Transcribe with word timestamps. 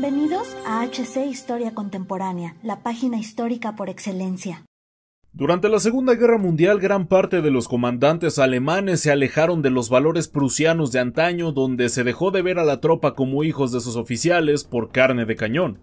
Bienvenidos 0.00 0.56
a 0.64 0.86
HC 0.86 1.26
Historia 1.28 1.74
Contemporánea, 1.74 2.54
la 2.62 2.84
página 2.84 3.18
histórica 3.18 3.74
por 3.74 3.90
excelencia. 3.90 4.64
Durante 5.32 5.68
la 5.68 5.80
Segunda 5.80 6.14
Guerra 6.14 6.38
Mundial, 6.38 6.78
gran 6.78 7.08
parte 7.08 7.42
de 7.42 7.50
los 7.50 7.66
comandantes 7.66 8.38
alemanes 8.38 9.00
se 9.00 9.10
alejaron 9.10 9.60
de 9.60 9.70
los 9.70 9.90
valores 9.90 10.28
prusianos 10.28 10.92
de 10.92 11.00
antaño, 11.00 11.50
donde 11.50 11.88
se 11.88 12.04
dejó 12.04 12.30
de 12.30 12.42
ver 12.42 12.60
a 12.60 12.64
la 12.64 12.80
tropa 12.80 13.16
como 13.16 13.42
hijos 13.42 13.72
de 13.72 13.80
sus 13.80 13.96
oficiales 13.96 14.62
por 14.62 14.92
carne 14.92 15.24
de 15.24 15.34
cañón. 15.34 15.80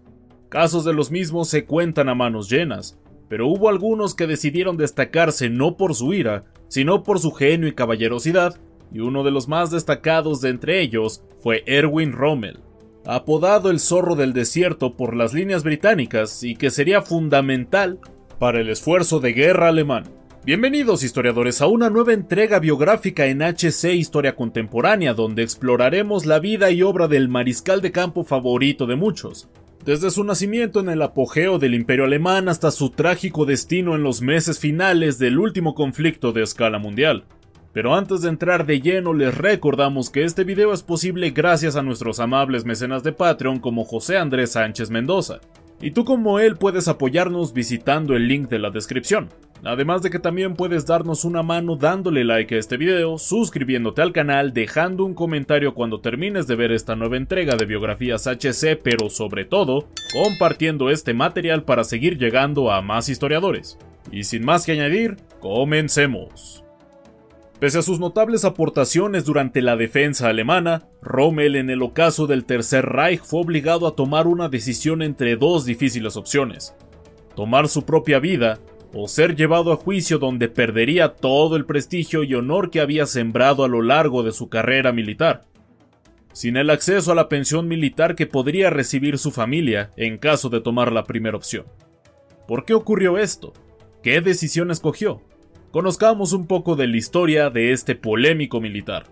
Casos 0.48 0.86
de 0.86 0.94
los 0.94 1.10
mismos 1.10 1.50
se 1.50 1.66
cuentan 1.66 2.08
a 2.08 2.14
manos 2.14 2.48
llenas, 2.48 2.98
pero 3.28 3.46
hubo 3.48 3.68
algunos 3.68 4.14
que 4.14 4.26
decidieron 4.26 4.78
destacarse 4.78 5.50
no 5.50 5.76
por 5.76 5.94
su 5.94 6.14
ira, 6.14 6.46
sino 6.68 7.02
por 7.02 7.18
su 7.18 7.32
genio 7.32 7.68
y 7.68 7.74
caballerosidad, 7.74 8.58
y 8.90 9.00
uno 9.00 9.24
de 9.24 9.30
los 9.30 9.46
más 9.46 9.70
destacados 9.70 10.40
de 10.40 10.48
entre 10.48 10.80
ellos 10.80 11.22
fue 11.42 11.64
Erwin 11.66 12.12
Rommel 12.12 12.60
apodado 13.06 13.70
el 13.70 13.78
zorro 13.78 14.16
del 14.16 14.32
desierto 14.32 14.96
por 14.96 15.14
las 15.14 15.32
líneas 15.32 15.62
británicas 15.62 16.42
y 16.42 16.56
que 16.56 16.70
sería 16.70 17.02
fundamental 17.02 18.00
para 18.38 18.60
el 18.60 18.68
esfuerzo 18.68 19.20
de 19.20 19.32
guerra 19.32 19.68
alemán. 19.68 20.04
Bienvenidos 20.44 21.02
historiadores 21.02 21.60
a 21.60 21.66
una 21.66 21.88
nueva 21.88 22.12
entrega 22.12 22.58
biográfica 22.58 23.26
en 23.26 23.42
HC 23.42 23.94
Historia 23.94 24.34
Contemporánea 24.34 25.14
donde 25.14 25.42
exploraremos 25.42 26.26
la 26.26 26.40
vida 26.40 26.70
y 26.70 26.82
obra 26.82 27.08
del 27.08 27.28
mariscal 27.28 27.80
de 27.80 27.92
campo 27.92 28.24
favorito 28.24 28.86
de 28.86 28.96
muchos, 28.96 29.48
desde 29.84 30.10
su 30.10 30.24
nacimiento 30.24 30.80
en 30.80 30.88
el 30.88 31.02
apogeo 31.02 31.58
del 31.58 31.74
imperio 31.74 32.04
alemán 32.04 32.48
hasta 32.48 32.72
su 32.72 32.90
trágico 32.90 33.44
destino 33.44 33.94
en 33.94 34.02
los 34.02 34.20
meses 34.20 34.58
finales 34.58 35.18
del 35.18 35.38
último 35.38 35.74
conflicto 35.74 36.32
de 36.32 36.42
escala 36.42 36.78
mundial. 36.78 37.24
Pero 37.76 37.94
antes 37.94 38.22
de 38.22 38.30
entrar 38.30 38.64
de 38.64 38.80
lleno 38.80 39.12
les 39.12 39.36
recordamos 39.36 40.08
que 40.08 40.24
este 40.24 40.44
video 40.44 40.72
es 40.72 40.82
posible 40.82 41.28
gracias 41.28 41.76
a 41.76 41.82
nuestros 41.82 42.20
amables 42.20 42.64
mecenas 42.64 43.02
de 43.02 43.12
Patreon 43.12 43.58
como 43.58 43.84
José 43.84 44.16
Andrés 44.16 44.52
Sánchez 44.52 44.88
Mendoza. 44.88 45.40
Y 45.82 45.90
tú 45.90 46.06
como 46.06 46.40
él 46.40 46.56
puedes 46.56 46.88
apoyarnos 46.88 47.52
visitando 47.52 48.16
el 48.16 48.28
link 48.28 48.48
de 48.48 48.60
la 48.60 48.70
descripción. 48.70 49.28
Además 49.62 50.00
de 50.00 50.08
que 50.08 50.18
también 50.18 50.54
puedes 50.54 50.86
darnos 50.86 51.26
una 51.26 51.42
mano 51.42 51.76
dándole 51.76 52.24
like 52.24 52.54
a 52.54 52.58
este 52.58 52.78
video, 52.78 53.18
suscribiéndote 53.18 54.00
al 54.00 54.14
canal, 54.14 54.54
dejando 54.54 55.04
un 55.04 55.12
comentario 55.12 55.74
cuando 55.74 56.00
termines 56.00 56.46
de 56.46 56.56
ver 56.56 56.72
esta 56.72 56.96
nueva 56.96 57.18
entrega 57.18 57.56
de 57.56 57.66
biografías 57.66 58.26
HC, 58.26 58.80
pero 58.82 59.10
sobre 59.10 59.44
todo, 59.44 59.90
compartiendo 60.14 60.88
este 60.88 61.12
material 61.12 61.64
para 61.64 61.84
seguir 61.84 62.16
llegando 62.16 62.72
a 62.72 62.80
más 62.80 63.10
historiadores. 63.10 63.76
Y 64.10 64.24
sin 64.24 64.46
más 64.46 64.64
que 64.64 64.72
añadir, 64.72 65.18
comencemos. 65.40 66.65
Pese 67.58 67.78
a 67.78 67.82
sus 67.82 67.98
notables 67.98 68.44
aportaciones 68.44 69.24
durante 69.24 69.62
la 69.62 69.76
defensa 69.76 70.28
alemana, 70.28 70.90
Rommel 71.00 71.56
en 71.56 71.70
el 71.70 71.82
ocaso 71.82 72.26
del 72.26 72.44
Tercer 72.44 72.84
Reich 72.84 73.22
fue 73.22 73.40
obligado 73.40 73.86
a 73.86 73.94
tomar 73.94 74.26
una 74.26 74.50
decisión 74.50 75.00
entre 75.00 75.36
dos 75.36 75.64
difíciles 75.64 76.18
opciones, 76.18 76.74
tomar 77.34 77.68
su 77.68 77.86
propia 77.86 78.18
vida 78.18 78.58
o 78.92 79.08
ser 79.08 79.36
llevado 79.36 79.72
a 79.72 79.76
juicio 79.76 80.18
donde 80.18 80.48
perdería 80.48 81.14
todo 81.14 81.56
el 81.56 81.64
prestigio 81.64 82.24
y 82.24 82.34
honor 82.34 82.70
que 82.70 82.80
había 82.80 83.06
sembrado 83.06 83.64
a 83.64 83.68
lo 83.68 83.80
largo 83.80 84.22
de 84.22 84.32
su 84.32 84.50
carrera 84.50 84.92
militar, 84.92 85.46
sin 86.34 86.58
el 86.58 86.68
acceso 86.68 87.12
a 87.12 87.14
la 87.14 87.30
pensión 87.30 87.68
militar 87.68 88.16
que 88.16 88.26
podría 88.26 88.68
recibir 88.68 89.16
su 89.16 89.30
familia 89.30 89.92
en 89.96 90.18
caso 90.18 90.50
de 90.50 90.60
tomar 90.60 90.92
la 90.92 91.04
primera 91.04 91.38
opción. 91.38 91.64
¿Por 92.46 92.66
qué 92.66 92.74
ocurrió 92.74 93.16
esto? 93.16 93.54
¿Qué 94.02 94.20
decisión 94.20 94.70
escogió? 94.70 95.22
Conozcamos 95.70 96.32
un 96.32 96.46
poco 96.46 96.76
de 96.76 96.86
la 96.86 96.96
historia 96.96 97.50
de 97.50 97.72
este 97.72 97.94
polémico 97.94 98.60
militar. 98.60 99.04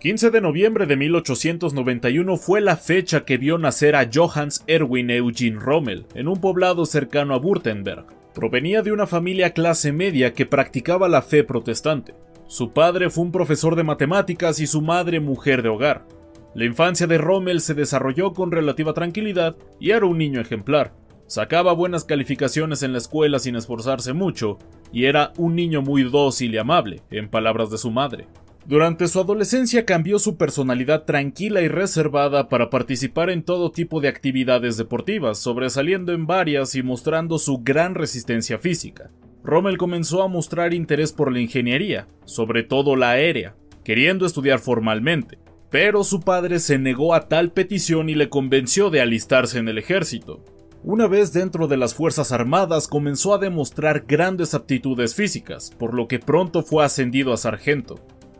15 0.00 0.30
de 0.30 0.40
noviembre 0.40 0.86
de 0.86 0.96
1891 0.96 2.36
fue 2.36 2.60
la 2.60 2.76
fecha 2.76 3.24
que 3.24 3.38
vio 3.38 3.58
nacer 3.58 3.96
a 3.96 4.08
Johannes 4.12 4.62
Erwin 4.66 5.10
Eugene 5.10 5.58
Rommel 5.58 6.06
en 6.14 6.28
un 6.28 6.40
poblado 6.40 6.84
cercano 6.86 7.34
a 7.34 7.38
Württemberg. 7.38 8.04
Provenía 8.34 8.82
de 8.82 8.92
una 8.92 9.06
familia 9.06 9.54
clase 9.54 9.92
media 9.92 10.34
que 10.34 10.44
practicaba 10.44 11.08
la 11.08 11.22
fe 11.22 11.42
protestante. 11.44 12.14
Su 12.46 12.72
padre 12.72 13.10
fue 13.10 13.24
un 13.24 13.32
profesor 13.32 13.74
de 13.74 13.84
matemáticas 13.84 14.60
y 14.60 14.66
su 14.66 14.82
madre 14.82 15.18
mujer 15.18 15.62
de 15.62 15.70
hogar. 15.70 16.06
La 16.54 16.66
infancia 16.66 17.06
de 17.06 17.18
Rommel 17.18 17.60
se 17.60 17.74
desarrolló 17.74 18.32
con 18.32 18.52
relativa 18.52 18.92
tranquilidad 18.92 19.56
y 19.80 19.90
era 19.90 20.06
un 20.06 20.18
niño 20.18 20.40
ejemplar, 20.40 20.92
Sacaba 21.26 21.72
buenas 21.72 22.04
calificaciones 22.04 22.84
en 22.84 22.92
la 22.92 22.98
escuela 22.98 23.40
sin 23.40 23.56
esforzarse 23.56 24.12
mucho, 24.12 24.58
y 24.92 25.06
era 25.06 25.32
un 25.36 25.56
niño 25.56 25.82
muy 25.82 26.04
dócil 26.04 26.54
y 26.54 26.58
amable, 26.58 27.02
en 27.10 27.28
palabras 27.28 27.70
de 27.70 27.78
su 27.78 27.90
madre. 27.90 28.28
Durante 28.64 29.06
su 29.08 29.20
adolescencia 29.20 29.84
cambió 29.84 30.18
su 30.18 30.36
personalidad 30.36 31.04
tranquila 31.04 31.62
y 31.62 31.68
reservada 31.68 32.48
para 32.48 32.70
participar 32.70 33.30
en 33.30 33.42
todo 33.42 33.70
tipo 33.70 34.00
de 34.00 34.08
actividades 34.08 34.76
deportivas, 34.76 35.38
sobresaliendo 35.38 36.12
en 36.12 36.26
varias 36.26 36.74
y 36.74 36.82
mostrando 36.82 37.38
su 37.38 37.58
gran 37.58 37.94
resistencia 37.94 38.58
física. 38.58 39.10
Rommel 39.44 39.78
comenzó 39.78 40.22
a 40.22 40.28
mostrar 40.28 40.74
interés 40.74 41.12
por 41.12 41.32
la 41.32 41.40
ingeniería, 41.40 42.08
sobre 42.24 42.64
todo 42.64 42.96
la 42.96 43.10
aérea, 43.10 43.54
queriendo 43.84 44.26
estudiar 44.26 44.58
formalmente, 44.58 45.38
pero 45.70 46.02
su 46.02 46.20
padre 46.20 46.58
se 46.58 46.78
negó 46.78 47.14
a 47.14 47.28
tal 47.28 47.52
petición 47.52 48.08
y 48.08 48.14
le 48.16 48.28
convenció 48.28 48.90
de 48.90 49.00
alistarse 49.00 49.58
en 49.58 49.68
el 49.68 49.78
ejército. 49.78 50.42
Una 50.88 51.08
vez 51.08 51.32
dentro 51.32 51.66
de 51.66 51.76
las 51.76 51.96
Fuerzas 51.96 52.30
Armadas 52.30 52.86
comenzó 52.86 53.34
a 53.34 53.38
demostrar 53.38 54.04
grandes 54.06 54.54
aptitudes 54.54 55.16
físicas, 55.16 55.72
por 55.76 55.94
lo 55.94 56.06
que 56.06 56.20
pronto 56.20 56.62
fue 56.62 56.84
ascendido 56.84 57.32
a 57.32 57.36
sargento. 57.36 57.96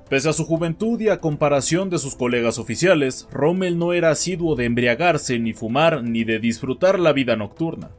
Pese 0.09 0.29
a 0.29 0.33
su 0.33 0.45
juventud 0.45 1.01
y 1.01 1.09
a 1.09 1.19
comparación 1.19 1.91
de 1.91 1.99
sus 1.99 2.15
colegas 2.15 2.61
oficiales, 2.61 3.27
Rommel 3.33 3.79
no 3.79 3.93
era 3.93 4.11
asiduo 4.11 4.55
de 4.55 4.67
embriagarse, 4.67 5.41
ni 5.41 5.55
fumar, 5.55 6.05
ni 6.05 6.23
de 6.23 6.39
disfrutar 6.39 7.01
la 7.01 7.13
vida 7.13 7.35
nocturna. 7.35 7.91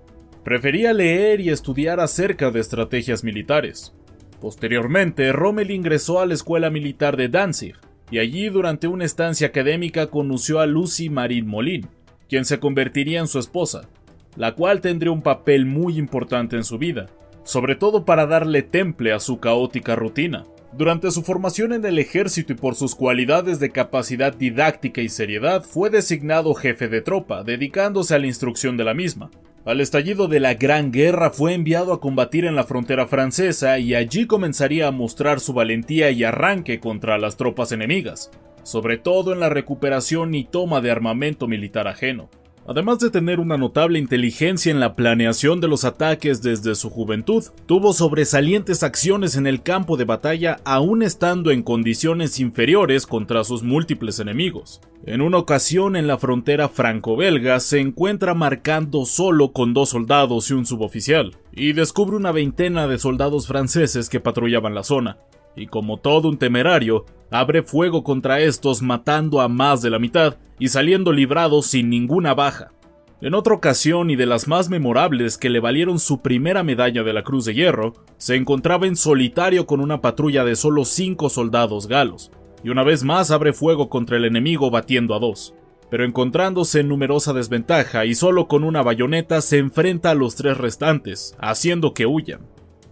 Prefería 0.46 0.94
leer 0.94 1.42
y 1.42 1.50
estudiar 1.50 2.00
acerca 2.00 2.50
de 2.50 2.62
estrategias 2.62 3.26
militares. 3.26 3.94
Posteriormente, 4.40 5.34
Rommel 5.34 5.72
ingresó 5.72 6.22
a 6.22 6.26
la 6.26 6.36
Escuela 6.36 6.70
Militar 6.70 7.18
de 7.18 7.28
Danzig, 7.28 7.76
y 8.10 8.20
allí 8.20 8.48
durante 8.48 8.88
una 8.88 9.04
estancia 9.04 9.48
académica 9.48 10.08
conoció 10.08 10.62
a 10.62 10.68
Lucy 10.68 11.10
Marin 11.10 11.48
Molin, 11.48 11.90
quien 12.30 12.46
se 12.46 12.62
convertiría 12.62 13.20
en 13.20 13.28
su 13.28 13.40
esposa 13.40 13.90
la 14.38 14.54
cual 14.54 14.82
tendría 14.82 15.12
un 15.12 15.22
papel 15.22 15.66
muy 15.66 15.98
importante 15.98 16.56
en 16.56 16.64
su 16.64 16.78
vida, 16.78 17.08
sobre 17.44 17.76
todo 17.76 18.06
para 18.06 18.28
darle 18.28 18.62
temple 18.62 19.12
a 19.12 19.20
su 19.20 19.40
caótica 19.40 19.96
rutina. 19.96 20.46
Durante 20.74 21.10
su 21.12 21.24
formación 21.24 21.74
en 21.74 21.86
el 21.86 21.98
ejército 21.98 22.54
y 22.54 22.56
por 22.56 22.76
sus 22.76 22.94
cualidades 22.94 23.60
de 23.60 23.72
capacidad 23.72 24.36
didáctica 24.36 25.02
y 25.02 25.10
seriedad, 25.10 25.64
fue 25.64 25.90
designado 25.90 26.54
jefe 26.54 26.88
de 26.88 27.02
tropa, 27.02 27.44
dedicándose 27.44 28.14
a 28.14 28.20
la 28.20 28.28
instrucción 28.28 28.78
de 28.78 28.84
la 28.84 28.94
misma. 28.94 29.32
Al 29.66 29.82
estallido 29.82 30.28
de 30.28 30.40
la 30.40 30.54
Gran 30.54 30.92
Guerra 30.92 31.32
fue 31.32 31.54
enviado 31.54 31.94
a 31.94 32.00
combatir 32.00 32.46
en 32.46 32.56
la 32.56 32.64
frontera 32.64 33.08
francesa 33.08 33.80
y 33.80 33.96
allí 33.96 34.28
comenzaría 34.28 34.88
a 34.88 34.92
mostrar 34.92 35.40
su 35.40 35.54
valentía 35.54 36.12
y 36.12 36.24
arranque 36.24 36.80
contra 36.80 37.18
las 37.18 37.38
tropas 37.38 37.72
enemigas, 37.72 38.30
sobre 38.64 38.98
todo 38.98 39.34
en 39.34 39.40
la 39.40 39.50
recuperación 39.50 40.36
y 40.36 40.46
toma 40.46 40.80
de 40.80 40.92
armamento 40.92 41.48
militar 41.48 41.88
ajeno. 41.88 42.30
Además 42.70 43.00
de 43.00 43.10
tener 43.10 43.40
una 43.40 43.56
notable 43.56 43.98
inteligencia 43.98 44.70
en 44.74 44.82
la 44.82 44.94
planeación 44.94 45.62
de 45.62 45.70
los 45.70 45.86
ataques 45.86 46.42
desde 46.42 46.76
su 46.76 46.90
juventud, 46.90 47.46
tuvo 47.66 47.94
sobresalientes 47.94 48.84
acciones 48.84 49.38
en 49.38 49.48
el 49.48 49.64
campo 49.64 49.96
de 49.96 50.04
batalla 50.04 50.60
aún 50.66 51.02
estando 51.02 51.52
en 51.52 51.64
condiciones 51.64 52.42
inferiores 52.42 53.08
contra 53.08 53.46
sus 53.46 53.64
múltiples 53.64 54.20
enemigos. 54.20 54.82
En 55.06 55.22
una 55.22 55.38
ocasión 55.38 55.96
en 55.96 56.08
la 56.08 56.18
frontera 56.18 56.68
franco-belga 56.68 57.62
se 57.62 57.80
encuentra 57.80 58.34
marcando 58.34 59.06
solo 59.06 59.54
con 59.54 59.74
dos 59.74 59.92
soldados 59.92 60.50
y 60.50 60.54
un 60.54 60.66
suboficial, 60.66 61.38
y 61.54 61.72
descubre 61.72 62.18
una 62.18 62.34
veintena 62.34 62.86
de 62.88 62.98
soldados 62.98 63.48
franceses 63.48 64.10
que 64.10 64.20
patrullaban 64.20 64.76
la 64.76 64.84
zona 64.84 65.20
y 65.58 65.68
como 65.68 65.98
todo 65.98 66.30
un 66.30 66.38
temerario, 66.38 67.06
abre 67.32 67.64
fuego 67.64 68.04
contra 68.04 68.40
estos 68.40 68.82
matando 68.82 69.42
a 69.42 69.50
más 69.50 69.82
de 69.82 69.90
la 69.90 70.00
mitad 70.00 70.38
y 70.60 70.70
saliendo 70.70 71.12
librado 71.12 71.62
sin 71.62 71.90
ninguna 71.90 72.34
baja. 72.34 72.72
En 73.20 73.34
otra 73.34 73.56
ocasión 73.56 74.12
y 74.12 74.16
de 74.16 74.28
las 74.28 74.48
más 74.48 74.70
memorables 74.70 75.40
que 75.40 75.50
le 75.50 75.60
valieron 75.60 75.98
su 75.98 76.22
primera 76.22 76.64
medalla 76.64 77.02
de 77.02 77.14
la 77.14 77.24
Cruz 77.24 77.46
de 77.46 77.56
Hierro, 77.56 77.94
se 78.18 78.36
encontraba 78.36 78.86
en 78.86 78.96
solitario 78.96 79.66
con 79.66 79.82
una 79.82 80.02
patrulla 80.02 80.46
de 80.46 80.56
solo 80.56 80.86
cinco 80.86 81.30
soldados 81.30 81.88
galos, 81.88 82.32
y 82.64 82.70
una 82.70 82.84
vez 82.84 83.04
más 83.04 83.32
abre 83.32 83.54
fuego 83.54 83.90
contra 83.90 84.18
el 84.18 84.26
enemigo 84.26 84.70
batiendo 84.70 85.16
a 85.16 85.20
dos. 85.20 85.56
pero 85.90 86.06
encontrándose 86.06 86.82
en 86.82 86.90
numerosa 86.90 87.34
desventaja 87.34 88.06
y 88.06 88.14
solo 88.14 88.48
con 88.48 88.64
una 88.64 88.82
bayoneta 88.82 89.42
se 89.42 89.58
enfrenta 89.58 90.12
a 90.12 90.16
los 90.16 90.36
tres 90.36 90.58
restantes, 90.58 91.36
haciendo 91.40 91.94
que 91.94 92.06
huyan. 92.06 92.42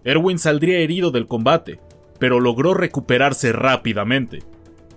Erwin 0.04 0.40
saldría 0.40 0.80
herido 0.80 1.12
del 1.12 1.28
combate, 1.28 1.80
pero 2.20 2.40
logró 2.40 2.74
recuperarse 2.74 3.52
rápidamente. 3.52 4.40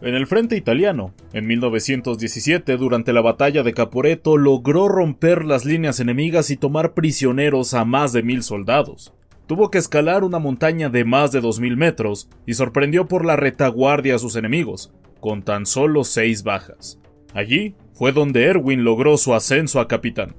En 0.00 0.14
el 0.14 0.28
frente 0.28 0.56
italiano, 0.56 1.12
en 1.32 1.46
1917, 1.48 2.76
durante 2.76 3.12
la 3.12 3.20
batalla 3.20 3.64
de 3.64 3.74
Caporeto, 3.74 4.36
logró 4.36 4.88
romper 4.88 5.44
las 5.44 5.64
líneas 5.64 5.98
enemigas 5.98 6.50
y 6.50 6.56
tomar 6.56 6.94
prisioneros 6.94 7.74
a 7.74 7.84
más 7.84 8.12
de 8.12 8.22
mil 8.22 8.44
soldados. 8.44 9.12
Tuvo 9.48 9.70
que 9.70 9.78
escalar 9.78 10.24
una 10.24 10.38
montaña 10.38 10.88
de 10.90 11.04
más 11.04 11.32
de 11.32 11.40
2.000 11.40 11.76
metros 11.76 12.28
y 12.46 12.54
sorprendió 12.54 13.08
por 13.08 13.24
la 13.24 13.34
retaguardia 13.34 14.14
a 14.14 14.18
sus 14.18 14.36
enemigos, 14.36 14.92
con 15.20 15.42
tan 15.42 15.64
solo 15.66 16.04
seis 16.04 16.42
bajas. 16.42 17.00
Allí 17.34 17.74
fue 17.94 18.12
donde 18.12 18.44
Erwin 18.44 18.84
logró 18.84 19.16
su 19.16 19.34
ascenso 19.34 19.80
a 19.80 19.88
capitán. 19.88 20.36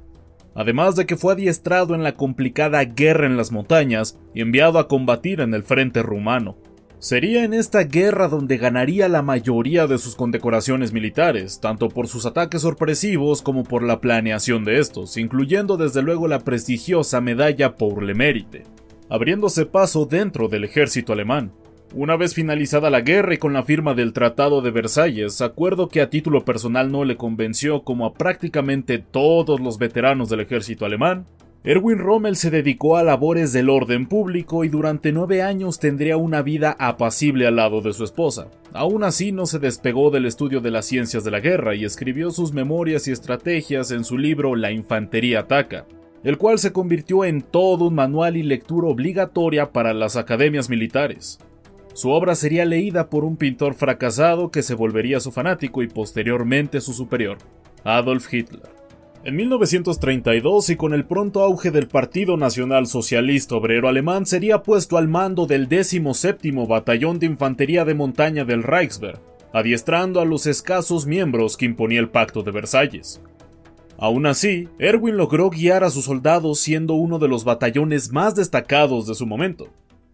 Además 0.56 0.96
de 0.96 1.06
que 1.06 1.18
fue 1.18 1.34
adiestrado 1.34 1.96
en 1.96 2.04
la 2.04 2.16
complicada 2.16 2.84
guerra 2.86 3.26
en 3.26 3.36
las 3.36 3.52
montañas 3.52 4.20
y 4.34 4.42
enviado 4.42 4.80
a 4.80 4.88
combatir 4.88 5.42
en 5.42 5.54
el 5.54 5.64
frente 5.64 6.04
rumano. 6.04 6.58
Sería 7.00 7.46
en 7.46 7.54
esta 7.54 7.86
guerra 7.86 8.28
donde 8.28 8.58
ganaría 8.58 9.08
la 9.08 9.22
mayoría 9.22 9.88
de 9.88 9.98
sus 9.98 10.18
condecoraciones 10.18 10.92
militares, 10.92 11.62
tanto 11.62 11.88
por 11.88 12.10
sus 12.10 12.26
ataques 12.26 12.64
sorpresivos 12.64 13.42
como 13.42 13.64
por 13.64 13.84
la 13.84 14.02
planeación 14.02 14.66
de 14.66 14.80
estos, 14.80 15.16
incluyendo 15.16 15.78
desde 15.78 16.02
luego 16.02 16.28
la 16.28 16.40
prestigiosa 16.40 17.22
medalla 17.22 17.78
Pour 17.78 18.04
le 18.04 18.16
Mérite, 18.16 18.66
abriéndose 19.10 19.66
paso 19.66 20.08
dentro 20.08 20.50
del 20.50 20.66
ejército 20.66 21.14
alemán. 21.14 21.54
Una 21.94 22.18
vez 22.18 22.34
finalizada 22.34 22.90
la 22.90 23.00
guerra 23.00 23.34
y 23.34 23.38
con 23.38 23.54
la 23.54 23.64
firma 23.64 23.94
del 23.94 24.12
Tratado 24.12 24.62
de 24.62 24.72
Versalles, 24.72 25.40
acuerdo 25.40 25.88
que 25.88 26.02
a 26.02 26.10
título 26.10 26.44
personal 26.44 26.92
no 26.92 27.06
le 27.06 27.16
convenció 27.16 27.84
como 27.84 28.06
a 28.06 28.14
prácticamente 28.14 29.00
todos 29.00 29.62
los 29.62 29.78
veteranos 29.78 30.30
del 30.30 30.42
ejército 30.42 30.86
alemán, 30.86 31.26
Erwin 31.66 31.98
Rommel 31.98 32.38
se 32.38 32.52
dedicó 32.52 32.96
a 32.96 33.04
labores 33.04 33.52
del 33.52 33.70
orden 33.70 34.08
público 34.08 34.64
y 34.64 34.70
durante 34.70 35.12
nueve 35.12 35.42
años 35.42 35.78
tendría 35.78 36.16
una 36.16 36.42
vida 36.42 36.78
apacible 36.80 37.48
al 37.48 37.58
lado 37.58 37.82
de 37.82 37.92
su 37.92 38.06
esposa. 38.06 38.48
Aún 38.72 39.04
así 39.04 39.34
no 39.34 39.46
se 39.46 39.60
despegó 39.60 40.10
del 40.10 40.26
estudio 40.26 40.62
de 40.62 40.72
las 40.72 40.86
ciencias 40.86 41.26
de 41.26 41.32
la 41.32 41.42
guerra 41.42 41.76
y 41.76 41.84
escribió 41.84 42.32
sus 42.32 42.54
memorias 42.54 43.10
y 43.10 43.12
estrategias 43.12 43.92
en 43.92 44.06
su 44.06 44.18
libro 44.18 44.56
La 44.56 44.72
Infantería 44.72 45.42
Ataca, 45.42 45.86
el 46.24 46.38
cual 46.38 46.60
se 46.60 46.72
convirtió 46.72 47.26
en 47.26 47.42
todo 47.42 47.88
un 47.88 47.96
manual 47.96 48.38
y 48.38 48.44
lectura 48.44 48.88
obligatoria 48.88 49.74
para 49.74 49.94
las 49.94 50.16
academias 50.16 50.70
militares. 50.70 51.40
Su 51.94 52.12
obra 52.12 52.36
sería 52.36 52.64
leída 52.64 53.10
por 53.10 53.26
un 53.26 53.36
pintor 53.36 53.74
fracasado 53.74 54.50
que 54.50 54.62
se 54.62 54.76
volvería 54.76 55.20
su 55.20 55.34
fanático 55.34 55.84
y 55.84 55.90
posteriormente 55.90 56.80
su 56.80 56.94
superior, 56.94 57.38
Adolf 57.84 58.34
Hitler. 58.34 58.79
En 59.22 59.36
1932 59.36 60.70
y 60.70 60.76
con 60.78 60.94
el 60.94 61.04
pronto 61.04 61.42
auge 61.42 61.72
del 61.72 61.90
Partido 61.90 62.38
Nacional 62.38 62.88
Socialista 62.88 63.56
Obrero 63.56 63.90
Alemán 63.90 64.26
sería 64.26 64.64
puesto 64.64 64.98
al 64.98 65.10
mando 65.10 65.46
del 65.46 65.68
17 65.68 66.52
Batallón 66.66 67.20
de 67.20 67.26
Infantería 67.26 67.84
de 67.84 67.96
Montaña 67.96 68.46
del 68.46 68.64
Reichswehr, 68.64 69.20
adiestrando 69.52 70.22
a 70.22 70.26
los 70.26 70.46
escasos 70.46 71.06
miembros 71.06 71.58
que 71.58 71.66
imponía 71.66 72.00
el 72.00 72.08
Pacto 72.08 72.44
de 72.44 72.52
Versalles. 72.52 73.22
Aún 73.98 74.26
así, 74.26 74.70
Erwin 74.80 75.18
logró 75.18 75.50
guiar 75.50 75.84
a 75.84 75.90
sus 75.90 76.06
soldados 76.06 76.62
siendo 76.62 76.94
uno 76.94 77.20
de 77.20 77.28
los 77.28 77.44
batallones 77.44 78.14
más 78.14 78.36
destacados 78.36 79.06
de 79.06 79.16
su 79.16 79.26
momento. 79.26 79.68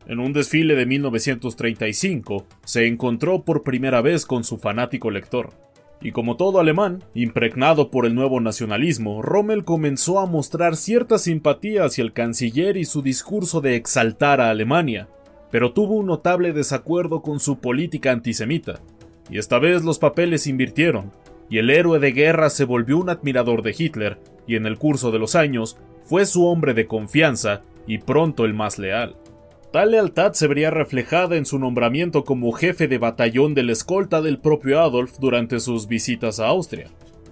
En 0.07 0.19
un 0.19 0.33
desfile 0.33 0.73
de 0.73 0.87
1935, 0.87 2.47
se 2.65 2.87
encontró 2.87 3.43
por 3.43 3.61
primera 3.61 4.01
vez 4.01 4.25
con 4.25 4.43
su 4.43 4.57
fanático 4.57 5.11
lector. 5.11 5.53
Y 6.01 6.11
como 6.11 6.35
todo 6.37 6.59
alemán, 6.59 7.03
impregnado 7.13 7.89
por 7.89 8.05
el 8.05 8.13
nuevo 8.13 8.39
nacionalismo, 8.39 9.21
Rommel 9.21 9.63
comenzó 9.63 10.19
a 10.19 10.25
mostrar 10.25 10.75
cierta 10.75 11.17
simpatía 11.17 11.85
hacia 11.85 12.03
el 12.03 12.13
canciller 12.13 12.77
y 12.77 12.85
su 12.85 13.01
discurso 13.01 13.61
de 13.61 13.75
exaltar 13.75 14.41
a 14.41 14.49
Alemania, 14.49 15.07
pero 15.51 15.71
tuvo 15.73 15.95
un 15.95 16.07
notable 16.07 16.53
desacuerdo 16.53 17.21
con 17.21 17.39
su 17.39 17.59
política 17.59 18.11
antisemita. 18.11 18.79
Y 19.29 19.37
esta 19.37 19.57
vez 19.57 19.83
los 19.83 19.99
papeles 19.99 20.47
invirtieron, 20.47 21.11
y 21.49 21.59
el 21.59 21.69
héroe 21.69 21.99
de 21.99 22.11
guerra 22.11 22.49
se 22.49 22.65
volvió 22.65 22.97
un 22.97 23.09
admirador 23.09 23.61
de 23.61 23.75
Hitler, 23.77 24.19
y 24.47 24.55
en 24.55 24.65
el 24.65 24.77
curso 24.77 25.11
de 25.11 25.19
los 25.19 25.35
años 25.35 25.77
fue 26.03 26.25
su 26.25 26.45
hombre 26.45 26.73
de 26.73 26.87
confianza 26.87 27.63
y 27.87 27.99
pronto 27.99 28.45
el 28.45 28.53
más 28.53 28.77
leal. 28.77 29.15
Tal 29.75 29.91
lealtad 29.91 30.31
se 30.31 30.47
vería 30.47 30.71
reflejada 30.71 31.35
en 31.35 31.45
su 31.45 31.59
nombramiento 31.59 32.23
como 32.23 32.53
jefe 32.53 32.87
de 32.87 32.97
batallón 32.97 33.53
de 33.53 33.63
la 33.63 33.73
escolta 33.73 34.21
del 34.21 34.39
propio 34.39 34.79
Adolf 34.79 35.17
durante 35.19 35.59
sus 35.59 35.89
visitas 35.89 36.39
a 36.39 36.47
Austria, 36.47 36.87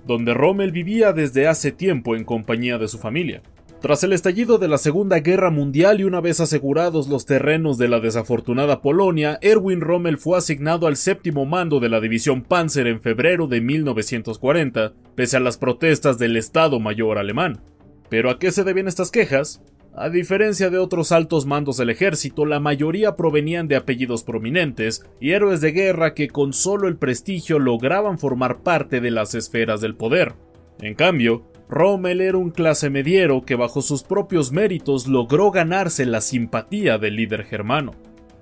donde 0.06 0.34
Rommel 0.34 0.74
vivía 0.74 1.14
desde 1.14 1.48
hace 1.48 1.72
tiempo 1.72 2.18
en 2.18 2.26
compañía 2.26 2.78
de 2.78 2.90
su 2.90 2.98
familia. 2.98 3.42
Tras 3.80 4.04
el 4.04 4.12
estallido 4.12 4.58
de 4.58 4.68
la 4.68 4.78
Segunda 4.78 5.22
Guerra 5.22 5.52
Mundial 5.52 6.02
y 6.02 6.04
una 6.04 6.20
vez 6.20 6.42
asegurados 6.42 7.08
los 7.08 7.26
terrenos 7.26 7.78
de 7.78 7.88
la 7.88 8.02
desafortunada 8.02 8.82
Polonia, 8.82 9.40
Erwin 9.42 9.80
Rommel 9.80 10.18
fue 10.18 10.38
asignado 10.38 10.88
al 10.88 10.98
séptimo 10.98 11.46
mando 11.46 11.80
de 11.80 11.88
la 11.88 12.02
División 12.02 12.42
Panzer 12.42 12.88
en 12.88 13.00
febrero 13.00 13.48
de 13.48 13.62
1940, 13.62 14.92
pese 15.16 15.38
a 15.38 15.40
las 15.40 15.58
protestas 15.58 16.18
del 16.18 16.36
Estado 16.36 16.82
Mayor 16.82 17.20
alemán. 17.20 17.62
¿Pero 18.10 18.30
a 18.30 18.38
qué 18.38 18.52
se 18.52 18.66
deben 18.66 18.90
estas 18.90 19.12
quejas? 19.12 19.62
A 19.96 20.10
diferencia 20.10 20.72
de 20.72 20.80
otros 20.80 21.12
altos 21.12 21.46
mandos 21.46 21.78
del 21.78 21.92
ejército, 21.92 22.48
la 22.48 22.60
mayoría 22.60 23.16
provenían 23.16 23.68
de 23.68 23.76
apellidos 23.76 24.24
prominentes 24.24 25.06
y 25.20 25.32
héroes 25.32 25.62
de 25.62 25.72
guerra 25.72 26.16
que 26.16 26.30
con 26.30 26.52
solo 26.52 26.88
el 26.88 26.98
prestigio 26.98 27.60
lograban 27.60 28.18
formar 28.18 28.64
parte 28.64 29.02
de 29.02 29.12
las 29.12 29.36
esferas 29.36 29.82
del 29.82 29.96
poder. 29.96 30.34
En 30.82 30.96
cambio, 30.96 31.44
Rommel 31.70 32.22
era 32.22 32.40
un 32.40 32.50
clase 32.50 32.90
mediero 32.90 33.44
que 33.44 33.54
bajo 33.54 33.84
sus 33.84 34.02
propios 34.02 34.52
méritos 34.52 35.08
logró 35.08 35.52
ganarse 35.52 36.08
la 36.08 36.22
simpatía 36.22 36.98
del 36.98 37.16
líder 37.16 37.44
germano. 37.44 37.94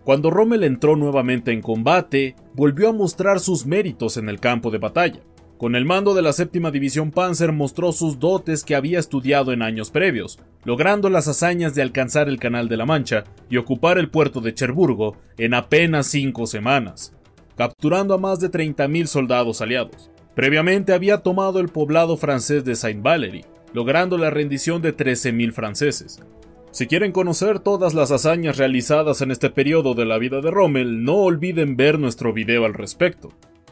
Cuando 0.05 0.31
Rommel 0.31 0.63
entró 0.63 0.95
nuevamente 0.95 1.51
en 1.51 1.61
combate, 1.61 2.35
volvió 2.53 2.89
a 2.89 2.93
mostrar 2.93 3.41
sus 3.41 3.65
méritos 3.65 4.15
en 4.15 4.29
el 4.29 4.39
campo 4.39 4.71
de 4.71 4.77
batalla. 4.77 5.19
Con 5.61 5.75
el 5.75 5.85
mando 5.85 6.15
de 6.15 6.23
la 6.23 6.33
séptima 6.33 6.71
división 6.71 7.11
Panzer 7.11 7.51
mostró 7.51 7.91
sus 7.91 8.17
dotes 8.17 8.63
que 8.63 8.73
había 8.73 8.97
estudiado 8.97 9.53
en 9.53 9.61
años 9.61 9.91
previos, 9.91 10.39
logrando 10.63 11.07
las 11.07 11.27
hazañas 11.27 11.75
de 11.75 11.83
alcanzar 11.83 12.27
el 12.29 12.39
Canal 12.39 12.67
de 12.67 12.77
la 12.77 12.87
Mancha 12.87 13.25
y 13.47 13.57
ocupar 13.57 13.99
el 13.99 14.09
puerto 14.09 14.41
de 14.41 14.55
Cherburgo 14.55 15.17
en 15.37 15.53
apenas 15.53 16.07
cinco 16.07 16.47
semanas, 16.47 17.15
capturando 17.55 18.15
a 18.15 18.17
más 18.17 18.39
de 18.39 18.49
30.000 18.49 19.05
soldados 19.05 19.61
aliados. 19.61 20.09
Previamente 20.33 20.93
había 20.93 21.19
tomado 21.19 21.59
el 21.59 21.69
poblado 21.69 22.17
francés 22.17 22.65
de 22.65 22.73
Saint-Valery, 22.73 23.45
logrando 23.71 24.17
la 24.17 24.31
rendición 24.31 24.81
de 24.81 24.97
13.000 24.97 25.51
franceses. 25.51 26.23
Si 26.71 26.87
quieren 26.87 27.11
conocer 27.11 27.59
todas 27.59 27.93
las 27.93 28.09
hazañas 28.09 28.57
realizadas 28.57 29.21
en 29.21 29.29
este 29.29 29.51
periodo 29.51 29.93
de 29.93 30.05
la 30.05 30.17
vida 30.17 30.41
de 30.41 30.49
Rommel, 30.49 31.03
no 31.03 31.17
olviden 31.17 31.77
ver 31.77 31.99
nuestro 31.99 32.33
video 32.33 32.65
al 32.65 32.73
respecto. 32.73 33.29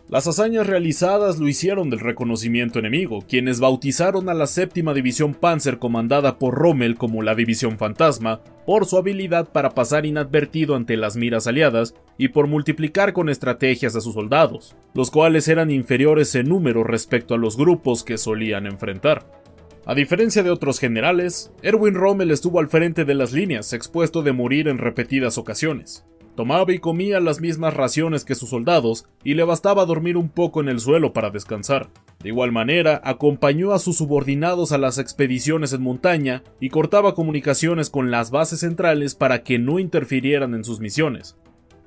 Las 0.10 0.26
hazañas 0.26 0.66
realizadas 0.66 1.38
lo 1.38 1.48
hicieron 1.48 1.92
del 1.92 2.00
reconocimiento 2.00 2.80
enemigo, 2.80 3.24
quienes 3.30 3.60
bautizaron 3.60 4.28
a 4.28 4.34
la 4.34 4.48
séptima 4.48 4.96
división 4.96 5.36
Panzer 5.36 5.78
comandada 5.78 6.40
por 6.40 6.56
Rommel 6.56 6.96
como 6.96 7.22
la 7.22 7.36
División 7.36 7.78
Fantasma, 7.78 8.42
por 8.66 8.88
su 8.88 8.98
habilidad 8.98 9.50
para 9.52 9.70
pasar 9.76 10.08
inadvertido 10.08 10.76
ante 10.76 10.98
las 10.98 11.16
miras 11.16 11.46
aliadas 11.46 11.94
y 12.18 12.30
por 12.30 12.48
multiplicar 12.48 13.14
con 13.14 13.30
estrategias 13.30 13.96
a 13.96 14.02
sus 14.02 14.16
soldados, 14.16 14.76
los 14.96 15.12
cuales 15.12 15.48
eran 15.48 15.70
inferiores 15.70 16.34
en 16.34 16.50
número 16.50 16.84
respecto 16.84 17.36
a 17.36 17.38
los 17.38 17.56
grupos 17.56 18.04
que 18.04 18.18
solían 18.18 18.66
enfrentar. 18.66 19.32
A 19.86 19.94
diferencia 19.94 20.42
de 20.42 20.50
otros 20.50 20.80
generales, 20.80 21.52
Erwin 21.62 21.94
Rommel 21.94 22.32
estuvo 22.32 22.60
al 22.60 22.68
frente 22.68 23.06
de 23.06 23.14
las 23.14 23.32
líneas, 23.32 23.74
expuesto 23.74 24.24
de 24.24 24.34
morir 24.34 24.70
en 24.70 24.80
repetidas 24.80 25.38
ocasiones. 25.38 26.04
Tomaba 26.36 26.72
y 26.74 26.80
comía 26.80 27.20
las 27.20 27.42
mismas 27.42 27.74
raciones 27.74 28.24
que 28.24 28.36
sus 28.36 28.50
soldados 28.50 29.06
y 29.24 29.34
le 29.34 29.44
bastaba 29.44 29.86
dormir 29.86 30.16
un 30.16 30.30
poco 30.30 30.62
en 30.62 30.70
el 30.70 30.80
suelo 30.80 31.12
para 31.12 31.30
descansar. 31.30 31.90
De 32.22 32.30
igual 32.30 32.52
manera, 32.52 33.02
acompañó 33.04 33.74
a 33.74 33.80
sus 33.80 33.98
subordinados 33.98 34.72
a 34.72 34.78
las 34.78 34.98
expediciones 34.98 35.74
en 35.74 35.82
montaña 35.82 36.44
y 36.60 36.70
cortaba 36.70 37.14
comunicaciones 37.14 37.90
con 37.90 38.12
las 38.12 38.32
bases 38.32 38.62
centrales 38.62 39.16
para 39.16 39.44
que 39.44 39.60
no 39.60 39.80
interfirieran 39.80 40.54
en 40.54 40.64
sus 40.64 40.80
misiones. 40.80 41.38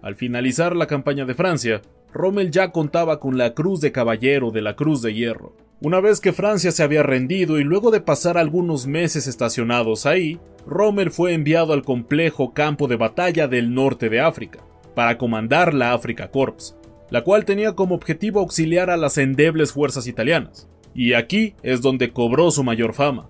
Al 0.03 0.17
finalizar 0.17 0.75
la 0.75 0.87
campaña 0.87 1.25
de 1.25 1.35
Francia, 1.35 1.83
Rommel 2.13 2.51
ya 2.51 2.73
contaba 2.73 3.21
con 3.21 3.39
la 3.39 3.55
Cruz 3.55 3.81
de 3.81 3.93
Caballero 3.93 4.51
de 4.51 4.63
la 4.63 4.77
Cruz 4.77 5.01
de 5.01 5.15
Hierro. 5.15 5.55
Una 5.85 5.99
vez 6.01 6.21
que 6.21 6.33
Francia 6.33 6.71
se 6.71 6.85
había 6.85 7.03
rendido 7.03 7.59
y 7.59 7.65
luego 7.65 7.91
de 7.91 8.01
pasar 8.01 8.39
algunos 8.39 8.87
meses 8.87 9.27
estacionados 9.27 10.07
ahí, 10.07 10.39
Rommel 10.65 11.11
fue 11.11 11.35
enviado 11.35 11.73
al 11.73 11.83
complejo 11.83 12.55
campo 12.55 12.87
de 12.87 12.95
batalla 12.95 13.49
del 13.49 13.75
norte 13.75 14.09
de 14.09 14.21
África, 14.21 14.61
para 14.95 15.19
comandar 15.19 15.75
la 15.75 15.93
Africa 15.93 16.31
Corps, 16.31 16.77
la 17.11 17.25
cual 17.25 17.45
tenía 17.45 17.73
como 17.73 17.97
objetivo 17.97 18.39
auxiliar 18.39 18.91
a 18.91 18.97
las 18.97 19.19
endebles 19.19 19.73
fuerzas 19.73 20.07
italianas. 20.07 20.69
Y 20.95 21.15
aquí 21.15 21.57
es 21.65 21.81
donde 21.81 22.13
cobró 22.13 22.53
su 22.53 22.63
mayor 22.63 22.95
fama, 22.95 23.29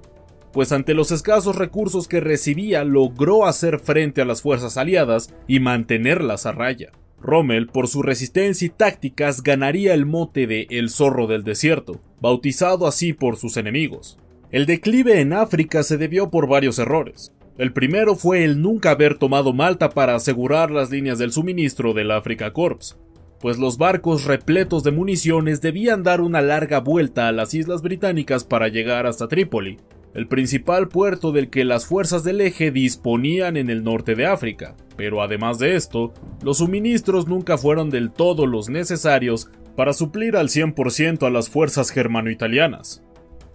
pues 0.53 0.73
ante 0.73 0.93
los 0.93 1.11
escasos 1.11 1.57
recursos 1.57 2.07
que 2.07 2.21
recibía 2.21 2.85
logró 2.85 3.47
hacer 3.47 3.79
frente 3.79 4.21
a 4.21 4.27
las 4.27 4.43
fuerzas 4.43 4.77
aliadas 4.77 5.35
y 5.47 5.61
mantenerlas 5.61 6.45
a 6.45 6.53
raya. 6.53 6.93
Rommel, 7.23 7.69
por 7.69 7.89
su 7.89 8.03
resistencia 8.03 8.67
y 8.67 8.69
tácticas, 8.71 9.43
ganaría 9.43 9.95
el 9.95 10.07
mote 10.07 10.47
de 10.47 10.67
El 10.71 10.91
Zorro 10.91 11.27
del 11.27 11.45
Desierto, 11.45 12.01
bautizado 12.21 12.87
así 12.87 13.13
por 13.13 13.37
sus 13.37 13.57
enemigos. 13.57 14.19
El 14.51 14.67
declive 14.67 15.21
en 15.21 15.33
África 15.33 15.83
se 15.83 15.97
debió 15.97 16.31
por 16.31 16.47
varios 16.47 16.79
errores. 16.79 17.33
El 17.59 17.73
primero 17.73 18.17
fue 18.17 18.45
el 18.45 18.61
nunca 18.61 18.91
haber 18.91 19.19
tomado 19.19 19.53
Malta 19.53 19.91
para 19.91 20.15
asegurar 20.15 20.71
las 20.71 20.91
líneas 20.91 21.19
del 21.19 21.33
suministro 21.33 21.95
del 21.95 22.11
Africa 22.11 22.53
Corps, 22.53 22.99
pues 23.41 23.59
los 23.59 23.77
barcos 23.77 24.25
repletos 24.25 24.85
de 24.85 24.93
municiones 24.93 25.61
debían 25.61 26.03
dar 26.03 26.21
una 26.21 26.41
larga 26.41 26.79
vuelta 26.79 27.29
a 27.29 27.33
las 27.33 27.55
islas 27.55 27.83
británicas 27.83 28.45
para 28.45 28.69
llegar 28.69 29.07
hasta 29.07 29.27
Trípoli, 29.27 29.79
el 30.15 30.27
principal 30.27 30.89
puerto 30.89 31.33
del 31.33 31.49
que 31.49 31.65
las 31.65 31.87
fuerzas 31.87 32.23
del 32.25 32.41
eje 32.41 32.71
disponían 32.71 33.57
en 33.57 33.71
el 33.71 33.83
norte 33.83 34.15
de 34.15 34.27
África. 34.27 34.75
Pero 34.97 35.23
además 35.23 35.59
de 35.59 35.75
esto, 35.75 36.13
los 36.43 36.59
suministros 36.59 37.27
nunca 37.27 37.57
fueron 37.57 37.89
del 37.89 38.11
todo 38.11 38.47
los 38.47 38.69
necesarios 38.69 39.51
para 39.77 39.93
suplir 39.93 40.37
al 40.37 40.49
100% 40.49 41.27
a 41.27 41.31
las 41.31 41.49
fuerzas 41.49 41.91
germano-italianas. 41.91 43.03